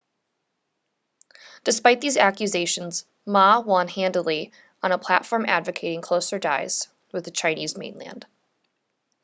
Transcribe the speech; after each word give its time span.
despite 1.63 2.01
these 2.01 2.17
accusations 2.17 3.05
ma 3.23 3.59
won 3.59 3.87
handily 3.87 4.51
on 4.81 4.91
a 4.91 4.97
platform 4.97 5.45
advocating 5.47 6.01
closer 6.01 6.39
ties 6.39 6.87
with 7.11 7.23
the 7.23 7.29
chinese 7.29 7.77
mainland 7.77 8.25